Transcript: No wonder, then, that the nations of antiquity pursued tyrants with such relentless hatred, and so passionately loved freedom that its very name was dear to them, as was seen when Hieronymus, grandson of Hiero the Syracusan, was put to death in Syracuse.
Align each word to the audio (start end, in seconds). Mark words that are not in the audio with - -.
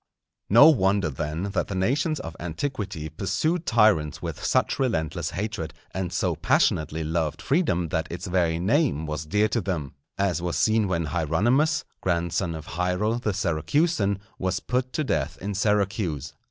No 0.49 0.67
wonder, 0.67 1.09
then, 1.11 1.43
that 1.51 1.67
the 1.67 1.75
nations 1.75 2.19
of 2.21 2.35
antiquity 2.39 3.07
pursued 3.07 3.67
tyrants 3.67 4.19
with 4.19 4.43
such 4.43 4.79
relentless 4.79 5.29
hatred, 5.29 5.75
and 5.91 6.11
so 6.11 6.35
passionately 6.35 7.03
loved 7.03 7.39
freedom 7.39 7.89
that 7.89 8.07
its 8.11 8.25
very 8.25 8.57
name 8.57 9.05
was 9.05 9.27
dear 9.27 9.47
to 9.49 9.61
them, 9.61 9.93
as 10.17 10.41
was 10.41 10.57
seen 10.57 10.87
when 10.87 11.05
Hieronymus, 11.05 11.85
grandson 12.01 12.55
of 12.55 12.65
Hiero 12.65 13.19
the 13.19 13.31
Syracusan, 13.31 14.17
was 14.39 14.59
put 14.59 14.91
to 14.93 15.03
death 15.03 15.37
in 15.39 15.53
Syracuse. 15.53 16.33